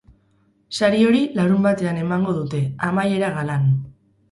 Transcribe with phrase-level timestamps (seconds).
[0.77, 3.71] Sari hori larunbatean emango dute, amaiera galan.